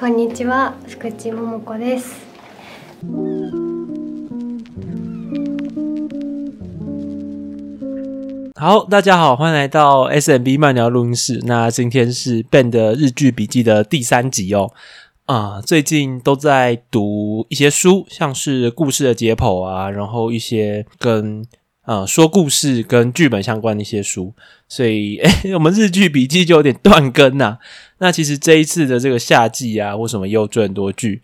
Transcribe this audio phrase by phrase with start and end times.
[0.00, 2.26] こんにちは、福地桃子です。
[8.54, 11.42] 好，大家好，欢迎来到 SMB 慢聊录音室。
[11.44, 14.72] 那今天是 Ben 的日剧笔记的第三集哦。
[15.26, 21.44] 啊、呃，最近都在读一些书，像是故事的解剖啊，然后一些跟
[21.84, 24.32] 呃说故事跟剧本相关的一些书，
[24.68, 27.58] 所以诶 我们日剧笔记就有点断更呐、啊。
[28.01, 31.21] 那其实这一次的这个夏季啊，为什么又追很多剧？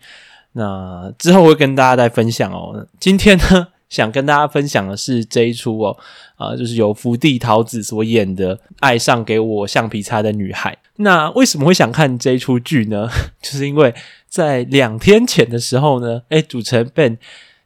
[0.52, 2.86] 那之后会跟大家再分享哦。
[3.00, 5.96] 今天呢，想跟大家分享的是这一出哦，
[6.36, 10.72] 啊、就是由福地桃子所演的《爱上给我橡皮擦的女孩》。
[10.98, 13.08] 那为什么会想看这一出剧呢？
[13.42, 13.92] 就是因为
[14.28, 17.18] 在两天前的时候呢，诶主持人 Ben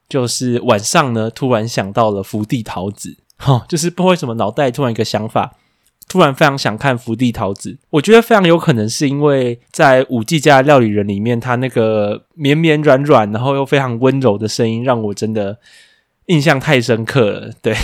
[0.08, 5.54] 就是晚上呢，突然想到了福地桃子，哈、 哦，就是不知道为什么脑袋突然一个想法，
[6.08, 7.78] 突然非常想看福地桃子。
[7.90, 15.58] 我觉得非常有可能是因为在舞伎家料理人里面，他那个绵绵软软，然后又非常温柔的声音，让我真的。
[16.26, 17.74] 印象太深刻了，对。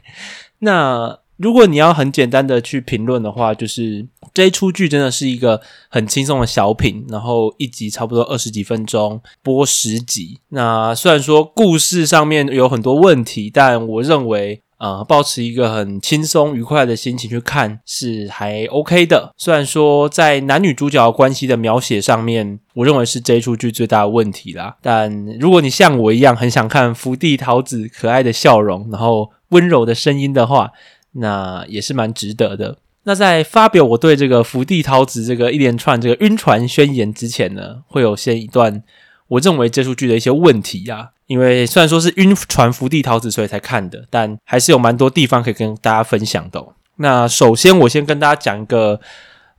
[0.60, 10.38] 那如果你要很简单的去评论的话，就是这一出剧真的是一个很轻松的小品，然后一集差不多二十几分钟，播十集。
[10.50, 14.62] 那虽然说故事上面有很多问题，但我认为。
[14.78, 19.34] 呃，保持一个很轻松愉快的心情去看是还 OK 的。
[19.36, 24.76] 虽然说在男女主角关系的描写上面，我认为是这一出剧最大的问题啦。
[24.80, 30.70] 但如果你像我一样很想看福地桃子可爱的笑容，然后温柔的声音的话，
[31.12, 32.78] 那也是蛮值得的。
[33.02, 38.84] 那在发表我对这个福地桃子这个一连串这个晕船宣言之前呢，会有先一段
[39.26, 41.10] 我认为这出剧的一些问题呀。
[41.28, 46.66] 因为虽然说是晕船福地桃子，所以才看的，但还是有蛮多地方可以跟大家分享的。
[46.96, 48.98] 那首先，我先跟大家讲一个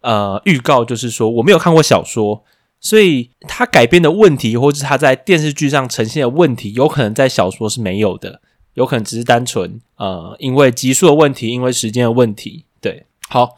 [0.02, 2.44] 呃预告，就是说我没有看过小说，
[2.80, 8.42] 所以它改编的问题，或是它在电视剧上呈现的问题，有可能在小说是没有的，
[8.73, 12.65] 有可能只是单纯呃因为集数的问题，因为时间的问题。
[12.82, 13.58] 对，好，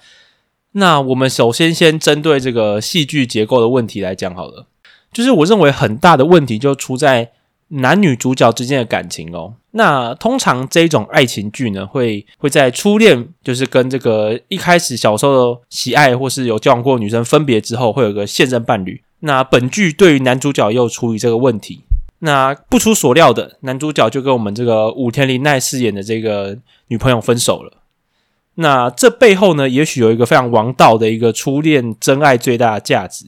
[0.73, 4.67] 那我们首先先针对这个戏剧结构的问题来讲好了，
[5.13, 7.31] 就是我认为很大的问题就出在。
[7.73, 19.01] 男女主角之间的感情哦，那通常这种爱情剧呢，会会在初恋，就是跟这个一开始小时候喜爱或是有交往过女生分别之后，会有个现任伴侣。
[19.21, 21.81] 那本剧对于男主角又处理这个问题，
[22.19, 26.57] 那不出所料的，男主角就跟我们这个武田玲奈饰演的这个
[26.89, 27.77] 女朋友分手了。
[28.55, 33.27] 那这背后呢，也许有一个非常王道的一个初恋真爱最大的价值，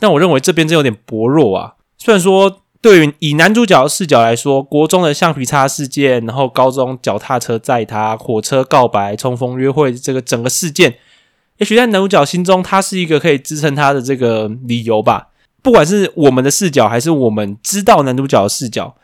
[0.00, 1.74] 但我认为这边真有点薄弱啊。
[1.96, 2.58] 虽然说。
[2.84, 10.96] 对于以男主角的视角来说，国中的橡皮擦事件，然后高中脚踏车载他，火车告白，冲锋约会，这个整个事件，
[11.56, 15.28] 也许在男主角心中，他是一个可以支撑他的这个理由吧。
[15.62, 18.94] 不管是我们的视角，还是我们知道男主角的视角，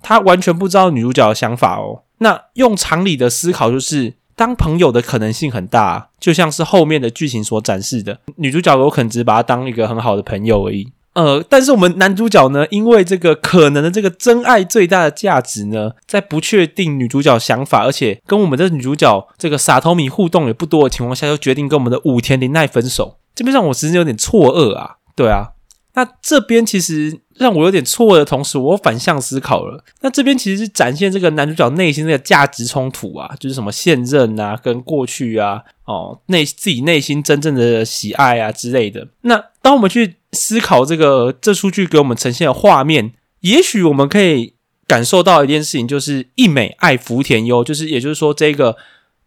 [0.00, 2.04] 他完全不知道女主角的想法哦。
[2.20, 10.90] 那用常理的思考，就是当朋友的可能性很大，就像是后面的剧情所展示的，女主角有可能只把他当一个很好的朋友而已。
[11.16, 23.16] 呃，但是我们男主角呢，因为这个可能的这个真爱最大的价值呢，在不确定女主角想法，而且跟我们的女主角这个傻头米互动也不多的情况下，就决定跟我们的武田林奈分手。
[23.34, 25.52] 这边让我其实有点错愕啊，对啊。
[25.94, 29.82] 那这边其实让我有点错愕的同时，我反向思考了。
[30.02, 39.08] 那这边其实是展现这个男主角内心这个价值冲突啊，就是什么现任啊，跟过去啊，哦，内自己内心真正的喜爱啊之类的。
[39.22, 44.54] 那当我们去思考这个这出剧给我们呈现的画面，也许我们可以
[44.86, 48.76] 感受到一件事情，就是一美爱福田优，就是也就是说，这个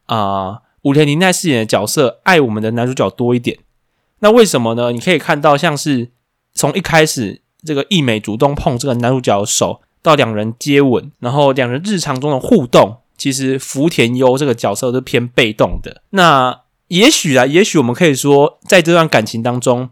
[0.06, 3.58] 啊、呃、武田玲奈饰演的角色爱我们的男主角多一点。
[4.20, 4.94] 那为什么呢？
[4.94, 6.12] 你可以看到像是。
[6.52, 16.02] 从一开始，这个一美主动碰这个男主角的手，到两人接吻，然后两人日常中的互动，其实福田优这个角色是偏被动的。
[16.10, 19.90] 那也许啊，也许我们可以说，在这段感情当中，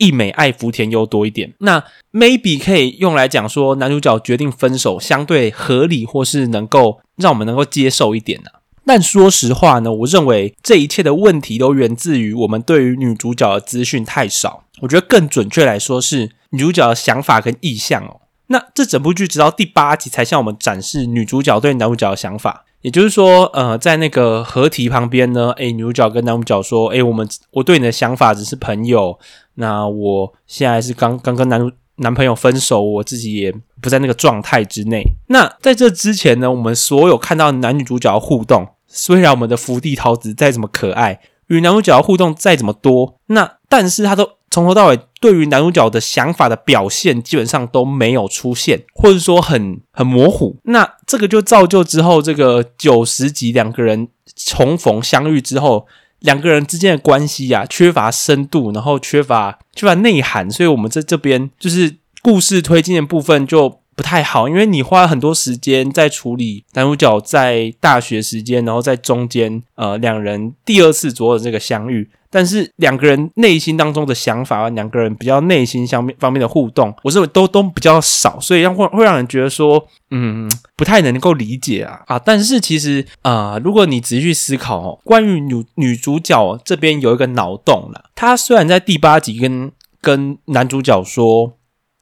[0.00, 1.52] 一美爱福田优多一点。
[1.58, 8.58] 那 maybe 可以用来讲说，男主角决定分手相对合理，或是能够让我们能够接受一点呢、啊？
[8.86, 14.64] 但说实话呢，我认为这一切的问题都源自于我们对于女主角的资讯太少。
[14.80, 18.22] 我觉得更准确来说是女主角的想法跟意向哦。
[18.48, 22.64] 那这整部剧直到第八集才向我们展示女主角对男主角的想法。
[22.82, 29.18] 也就是说，呃，在那个合体旁边呢，诶，女主角跟男主角说：“诶，我们我对你的想法只是朋友。
[29.54, 35.04] 那我现在是刚刚跟男男朋友分手，我自己也不在那个状态之内。
[35.28, 50.56] 那在这之前呢，我们所有看到男女主角互动。”虽然我们的福地桃子再怎么可爱，与男主角互动再怎么多，那但是他都从头到尾对于男主角的想法的表现基本上都没有出现，或者说很很模糊。
[50.64, 55.86] 那这个就造就之后这个九十集两个人重逢相遇之后，
[56.18, 63.80] 两个人之间的关系呀、啊、缺乏深度，然后缺乏缺乏内涵，所以我们在这边就是故事推进的部分就。
[63.96, 82.18] 不太好，因为你花了很多时间在处理男主角在大学时间，然后在中间，呃，两人第二次左右的这个相遇，但是两个人内心当中的想法，两个人比较内心相面方面的互动，我认为都都比较少，所以让会会让人觉得说，嗯，不太能够理解啊啊！
[82.18, 91.56] 但是其实啊、呃，如果你仔细去思考哦，关于女女主角这边有一个脑洞了，她虽然在第八集跟跟男主角说，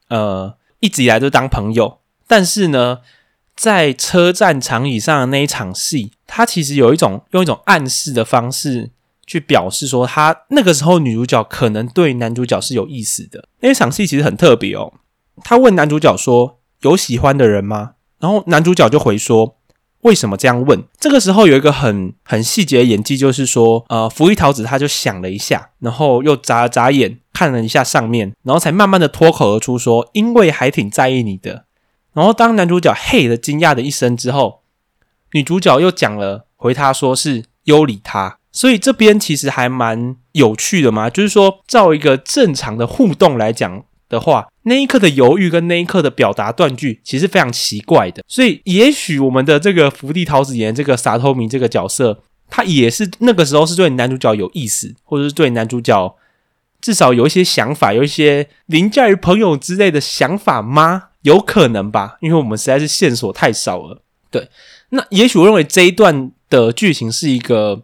[0.08, 0.54] 呃。
[0.80, 1.98] 一直以来都当朋友，
[2.28, 2.98] 但是呢，
[3.56, 8.90] 在车站长椅上的那一场戏，他其实有一种用一种暗示的方式
[9.28, 13.46] 去表示说，他那个时候女主角可能对男主角是有意思的。
[13.60, 14.94] 那场戏其实很特别哦。
[15.44, 19.54] 他问男主角说：“有喜欢的人吗？”然后男主角就回说。
[20.02, 20.84] 为什么这样问？
[21.00, 31.64] 这个时候有一个很很细节的演技，就是说，呃，福一桃子他就想了一下，然后又眨了眨眼，看了一下上面，然后才慢慢的脱口而出说：“因为还挺在意你的。”
[32.14, 34.62] 然后当男主角嘿的惊讶的一声之后，
[35.32, 43.84] 女主角又讲了回他说是优里他，所以这边其实还蛮有趣的嘛，就是说照一个正常的互动来讲。
[44.10, 48.24] 的话，那一刻的犹豫跟那一刻的表达断句，其实非常奇怪的。
[48.26, 56.16] 所以，也许我们的这个福地桃子演这个萨托米这个角色，他也是那个时候是对男主角有意思，或者是对男主角
[56.80, 61.08] 至少有一些想法，有一些凌驾于朋友之类的想法吗？
[61.20, 64.00] 有可能吧，因为我们实在是线索太少了。
[64.30, 64.48] 对，
[64.88, 67.82] 那也许我认为这一段的剧情是一个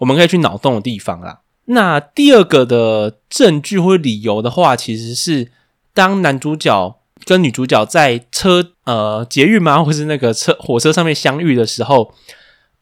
[0.00, 1.40] 我们可以去脑洞的地方啦。
[1.66, 5.52] 那第二个的证据或理由的话，其实是。
[5.92, 12.14] 当男主角跟女主角在车呃捷运吗， 或是那个车火车上面相遇的时候，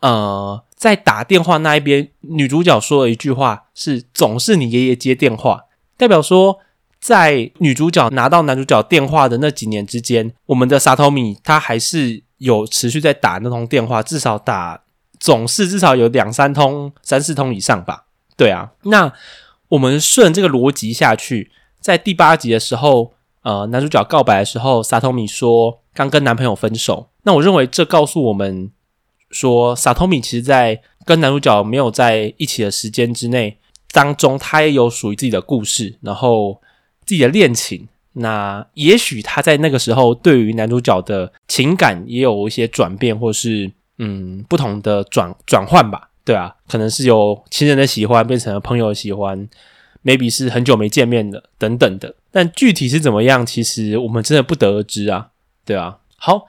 [0.01, 5.65] 呃，在打电话那一边，女主角说了一句话是“总是你爷爷接电话”，
[5.97, 6.59] 代表说
[7.01, 14.83] 在女主角拿到男主角电话的那几年之间，我们的萨托米他还是有持续在打那通电话，至少打
[15.19, 18.07] 总是至少有两三通、三四通以上吧。
[18.37, 19.13] 对啊，那
[19.69, 21.51] 我们顺这个逻辑下去。
[21.81, 23.13] 在第八集的时候，
[23.43, 27.09] 呃，男主角告白的时候，萨托米说刚跟男朋友分手。
[27.23, 28.71] 那我认为这告诉我们
[29.31, 33.59] 说，萨托米其实在跟男主角没有在一起的时间之内
[33.93, 36.61] 当中，他也有属于自己的故事，然后
[37.05, 37.89] 自己的恋情。
[38.15, 46.11] 那也许他在那个时候对于男主角的情感也有一些转变，或是嗯不同的转转换吧。
[46.25, 49.49] 对啊，可能是由亲人的喜欢变成了朋友的喜欢。
[50.05, 55.31] maybe 是很久没见面了，等等的，但具体是怎么样，其实我们真的不得而知啊，
[55.67, 55.99] 对啊。
[56.17, 56.47] 好，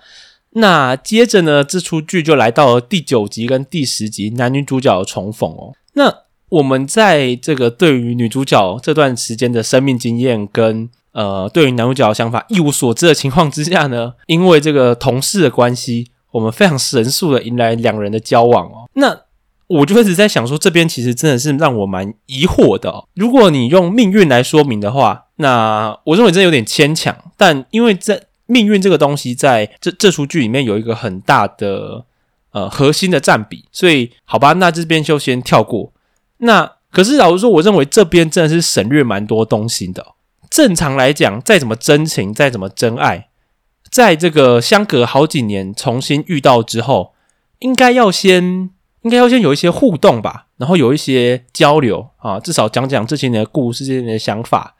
[0.51, 5.73] 那接着呢，这出剧就来到了第九集跟第十集，男女主角的重逢哦。
[5.93, 6.15] 那
[6.49, 18.89] 我们在这个对于女主角这段时间的生命经验跟呃对于男主角的想法一无所知的情况之下呢，因为这个同事的关系，我们非常神速的迎来两人的交往哦。
[18.93, 19.21] 那
[19.67, 23.07] 我就一直在想说，这边其实真的是让我蛮疑惑的哦。
[23.13, 27.15] 如果你用命运来说明的话，那我认为真的有点牵强。
[27.37, 32.04] 但因为在命运这个东西，在这这出剧里面有一个很大的
[32.51, 35.94] 呃核心的占比，所以好吧，那这边就先跳过。
[36.37, 40.04] 那可是老实说，我认为这边真的是省略蛮多东西的。
[40.49, 43.29] 正常来讲，再怎么真情，再怎么真爱，
[43.91, 47.13] 在这个相隔好几年重新遇到之后，
[47.59, 48.71] 应该要先。
[49.03, 54.75] 应该要先有一些互动吧，然后有一些交流啊，至少讲讲这些年的故事，这些年的想法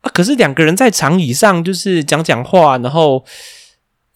[0.00, 0.10] 啊。
[0.12, 3.24] 可是两个人在长椅上就是讲讲话，然后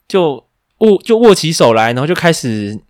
[0.09, 0.45] 就
[0.79, 2.81] 握就握起手来，然后就开始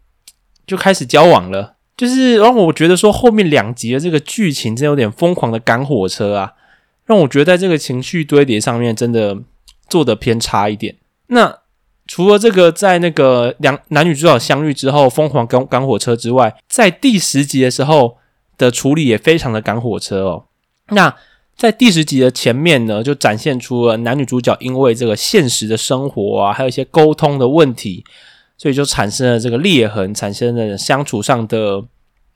[0.66, 1.76] 就开始交往了。
[1.94, 6.54] 就是让我觉得说后面两集的这个剧情真有点疯狂的赶火车啊，
[7.04, 9.36] 让我觉得在这个情绪堆叠上面真的
[9.90, 10.96] 做的偏差一点。
[11.34, 11.58] 那。
[12.06, 18.18] 除了这个，在那个两男女主角相遇之后疯狂赶赶火车之外，在第十集的时候
[18.58, 20.44] 的处理也非常的赶火车哦。
[20.90, 21.16] 那
[21.56, 28.04] 在第十集的前面呢，就展现出了男女主角因为这个现实的生活啊，还有一些沟通的问题，
[28.58, 31.82] 所以就产生了这个裂痕，产生了相处上的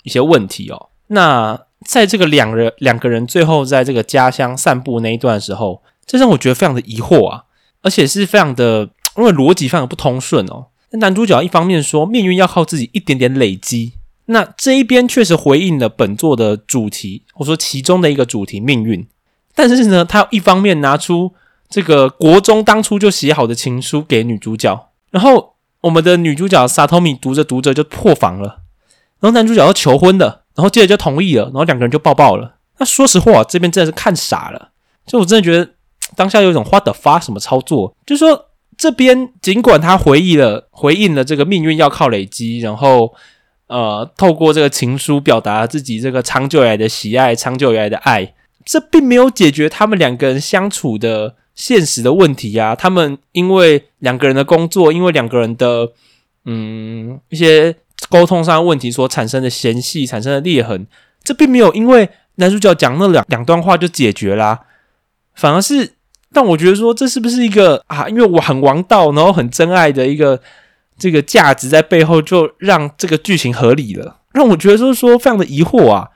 [0.03, 0.89] 一些问题哦。
[1.09, 7.45] 那在这个两人两个人最后在这个家乡散步那一段的时候，这让我觉得非常的疑惑啊，
[7.89, 8.91] 而且是非常的。
[9.17, 10.67] 因为逻辑非常不通顺哦。
[10.91, 13.95] 那男主角一方面说命运要靠自己一点点累积，
[14.27, 19.05] 那这一边确实回应了本作的主题，或者说其中的一个主题命运。
[19.57, 21.33] 但是呢，他一方面拿出
[21.69, 28.61] 这个国中当初就写好的情书给女主角，然后我们的女主角萨托米读着读着就破防了，
[29.19, 32.55] 然后男主角要求婚的，然后接着就同意了，然后两个人就抱抱了。
[32.79, 34.71] 那说实话，这边真的是看傻了，
[35.05, 35.73] 就我真的觉得
[36.19, 38.47] 当下有一种 what the fuck 什么操作，就是说
[38.77, 43.15] 这边尽管他回忆了回应了这个命运要靠累积，然后
[43.69, 48.35] 呃透过这个情书表达自己这个长久以来的喜爱，长久以来的爱。
[48.65, 52.75] 这并没有解决他们两个人相处的现实的问题、啊。
[52.75, 55.93] 他们因为两个人的工作，因为两个人的
[56.45, 57.75] 嗯一些
[58.11, 60.87] 沟通上问题所产生的嫌隙、产生的裂痕，
[61.23, 64.61] 这并没有因为男主角讲那两两段话就解决啦。
[65.35, 65.93] 反而是
[66.33, 68.09] 但我觉得说，这是不是一个啊？
[68.09, 70.41] 因为我很王道，然后很真爱的一个
[70.99, 74.19] 这个价值在背后，就让这个剧情合理了。
[74.33, 76.09] 让我觉得说说非常的疑惑啊。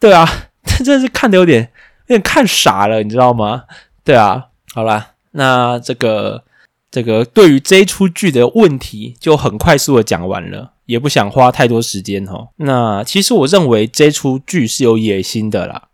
[0.00, 0.28] 对啊，
[0.64, 1.70] 这 真的是看的有点。
[2.08, 3.62] 有点看傻了，你知道吗？
[4.04, 6.42] 对啊，好啦，那这个
[6.90, 12.48] 这个对于这出剧的问题就很快速的讲完了，也不想花太多时间哈。
[12.56, 15.84] 那其实我认为这出剧是有野心的啦。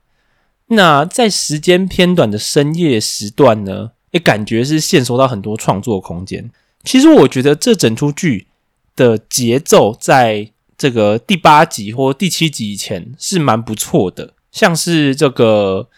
[0.69, 6.51] 那在时间偏短的深夜时段呢，也感觉是线索到很多创作空间。
[6.85, 8.47] 其实我觉得这整出剧
[8.95, 15.89] 的节奏在这个第八集或第七集以前是蛮不错的，像是这个。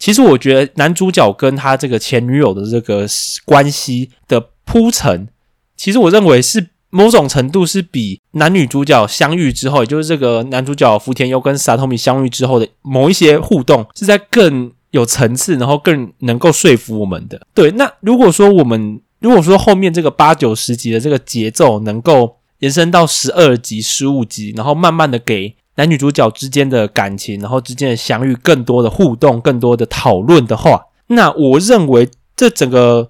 [0.00, 3.04] 其实我觉得男主角跟他这个前女友的这个
[3.44, 5.26] 关系的铺陈，
[5.76, 17.40] 其实我认为是某种程度是比男女主角相遇之后，也就是这个男主角福田优跟萨托米相遇之后的某一些互动，是在更有层次，然后更能够说服我们的。
[17.54, 25.54] 对，那如果说我们如果说后面这个八九十集的这个节奏能够延伸到十二集、十五集，然后慢慢的给。
[25.76, 33.08] 男女主角之间的感情，然后之间的相遇，更多的互动，更多的讨论的话，那我认为这整个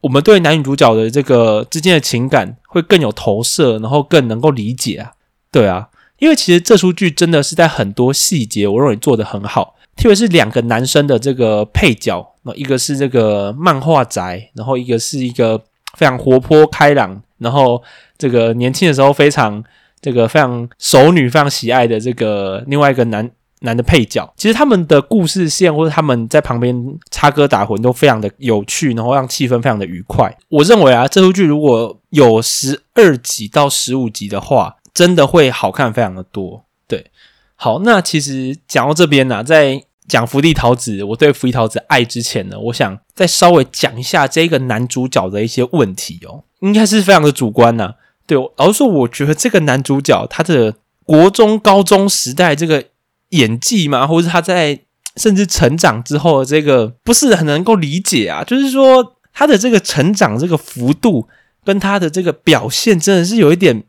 [0.00, 5.12] 我们对男女主角的这个之间的情感会更有投射，然后更能够理解啊。
[5.50, 5.88] 对啊，
[6.18, 15.60] 因为其实这出剧真的是在很多细节，我认为做得很好，特别是两个男生的这个配角，那一个是这个漫画宅，然后一个是一个
[15.96, 17.82] 非常活泼开朗，然后
[18.16, 19.62] 这个年轻的时候非常。
[20.02, 23.30] 这个非常熟女、非常喜爱的这个另外一个男
[23.60, 26.74] 男的配角，其实他们的故事线或者他们在旁边
[27.10, 30.34] 插歌打诨都非常的有趣，然后让气氛非常的愉快。
[30.48, 36.64] 我认为啊，这部剧如果有十二集到十五集的话，真的会好看非常的多。
[36.88, 37.10] 对，
[37.54, 47.94] 好，那其实讲到这边呢、在讲福地桃子，我对福地桃子爱之前呢，我想再稍微讲一下这个男主角的一些问题哦，应该是非常的主观呐、
[48.26, 50.74] 对，老实说，我觉得这个男主角他的
[51.04, 52.84] 国中、高中时代这个
[53.30, 54.78] 演技嘛，或者是他在
[55.16, 58.44] 甚至成长之后的这个，不是很能够理解啊。
[58.44, 61.26] 就是说，他的这个成长这个幅度
[61.64, 63.82] 跟他的这个表现，真的是有一点，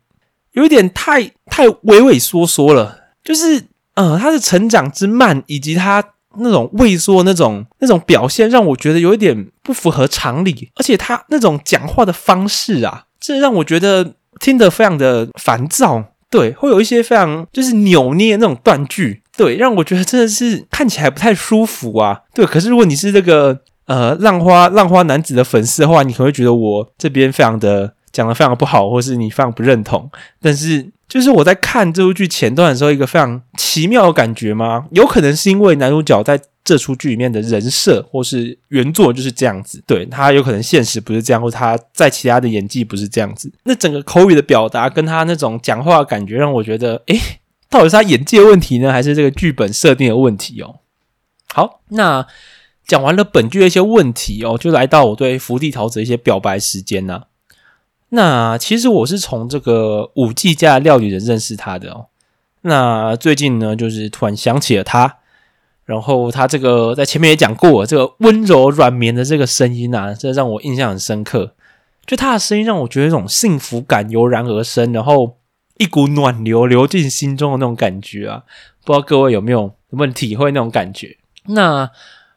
[0.54, 3.00] 有一点太太畏畏缩缩了。
[3.24, 3.64] 就是，
[3.96, 6.04] 呃，他的成长之慢，以及他
[6.38, 10.72] 那种畏缩那种那种表现，让我觉得有一点不符合常理。
[10.76, 14.16] 而且他那种讲话的方式啊，这让我觉得。
[14.40, 22.46] 听得非常的烦躁，对，会有一些非常就是扭捏那种断句，对，让我觉得真的是看起来不太舒服啊，对。
[22.46, 30.08] 可是如果你是这个呃浪花浪花男子的粉丝的话，你可能会觉得我这边非常的讲得非常不好，或是你非常不认同。
[30.40, 34.86] 但是就是我在看这部剧前段的时候，一个非常奇妙的感觉吗？
[34.92, 36.40] 有可能是因为男主角在。
[36.64, 43.52] 这出剧里面的人设或是原作就是这样子，对，他有可能现实不是这样，或他在其他的演技不是这样子。
[43.64, 47.20] 那整个口语的表达跟他那种讲话的感觉，让我觉得，诶，
[47.72, 50.76] 到底是他演技的问题呢，还是这个剧本设定的问题哦？
[51.52, 52.28] 好，那
[52.86, 57.24] 讲完了本剧的一些问题哦，就来到我对福地桃子的一些表白时间呢、
[58.10, 62.08] 那其实我是从这个舞伎家的料理人认识他的哦。
[62.62, 65.18] 那最近呢，就是突然想起了他。
[65.84, 71.54] 然后他这个在前面也讲过，这个温柔软绵的这个声音啊，这让我印象很深刻。
[72.06, 75.38] 就他的声音让我觉得一种幸福感油然而生，然后
[75.82, 78.44] 一股暖流流进心中的那种感觉啊，
[78.86, 81.18] 不知道各位有没有有没有体会那种感觉？
[81.48, 81.90] 那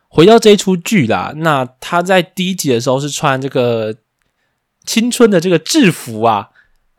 [0.09, 3.95] 回到这一出剧啦，那他在第一集的时候是穿这个
[4.87, 6.49] 青春的这个制服啊，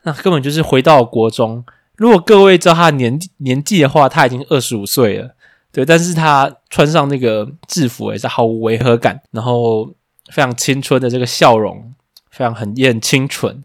[0.04, 1.66] 那根本就是回到国中。
[1.96, 5.36] 如果各位知道他的年年纪的话，他已经二十五岁了。
[5.72, 9.86] 对，但是他穿上那个制服也是毫无违和感，然后
[10.32, 11.94] 非常青春的这个笑容，
[12.30, 13.64] 非常很也很清纯，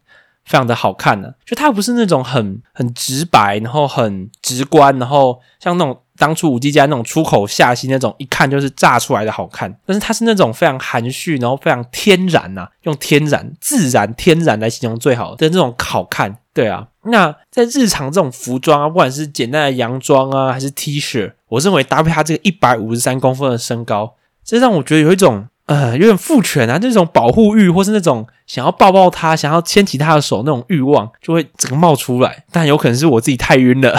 [0.50, 1.34] 非常的好看呢、啊。
[1.46, 16.36] 就它不是那种很很直白，然后很直观，然后像那种当初五 G 家那种出口下戏那种一看就是炸出来的好看，但是它是那种非常含蓄，然后非常天然呐、啊，用天然、自然、天然来形容最好的那种好看。
[16.52, 25.46] 对啊，那在日常这种服装啊，不管是简单的洋装啊，还是 T 恤，我认为搭配他这个一百五十三公分的身高，这让我觉得有一种。
[25.70, 32.42] 呃，有点父权啊，那种保护欲，或是那种想要抱抱他、想要牵起他的手那种欲望，就会整个冒出来。
[32.50, 33.96] 但有可能是我自己太晕了。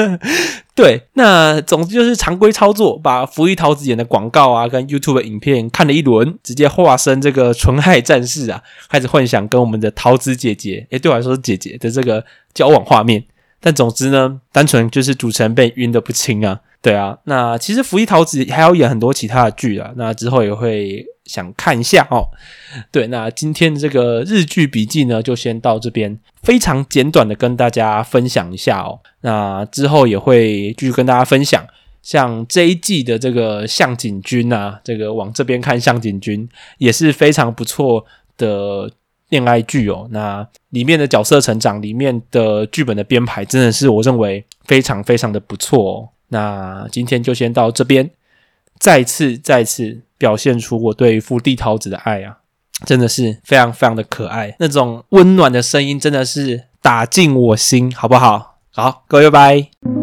[0.76, 12.22] 对，那总之就是常规操作，把福利桃子演的广告啊，跟 YouTube 的影片看了一轮，直接化身这个纯爱战士啊，开始幻想跟我们的桃子姐姐，诶，对我来说是姐姐的这个
[12.52, 13.24] 交往画面。
[13.60, 16.60] 但总之呢，单纯就是主持人被晕得不轻啊。
[16.80, 22.28] 对啊，那其实福利桃子还要演很多其他的剧啊，那之后也会想看一下哦。
[22.92, 29.00] 对，那今天的这个日剧笔记呢，就先到这边，非常简短的跟大家分享一下哦。
[29.22, 31.66] 那之后也会继续跟大家分享，
[32.00, 38.06] 像这一季的这个向井君啊，这个往这边看向井君也是非常不错
[38.36, 38.88] 的
[39.30, 40.06] 恋爱剧哦。
[40.12, 46.08] 那里面的角色成长，里面的剧本的编排，真的是我认为非常非常的不错哦。
[46.28, 48.10] 那今天就先到这边，
[48.78, 52.38] 再次再次表现出我对福地桃子的爱啊，
[52.84, 58.58] 真的是非常非常的可爱，那种温暖的声音真的是打进我心，好不好？
[58.72, 59.97] 好，各位拜拜。